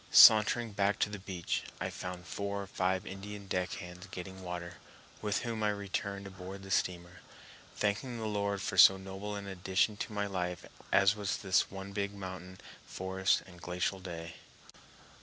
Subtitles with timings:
[0.11, 4.77] Sauntering back to the beach, I found four or five Indian deck hands getting water,
[5.21, 7.21] with whom I returned aboard the steamer,
[7.75, 11.93] thanking the Lord for so noble an addition to my life as was this one
[11.93, 14.37] big mountain, forest, and glacial day.